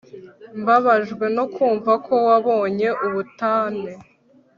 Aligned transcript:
mbabajwe 0.61 1.25
no 1.35 1.45
kumva 1.53 1.91
ko 2.05 2.13
wabonye 2.27 2.87
ubutane 3.05 3.91